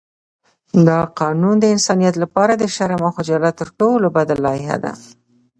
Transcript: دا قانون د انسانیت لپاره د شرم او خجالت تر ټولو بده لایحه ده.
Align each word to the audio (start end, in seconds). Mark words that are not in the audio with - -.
دا 0.87 0.99
قانون 1.19 1.55
د 1.59 1.65
انسانیت 1.75 2.15
لپاره 2.23 2.53
د 2.55 2.63
شرم 2.75 3.01
او 3.07 3.11
خجالت 3.17 3.53
تر 3.61 3.69
ټولو 3.79 4.07
بده 4.15 4.35
لایحه 4.45 4.77
ده. 4.83 4.93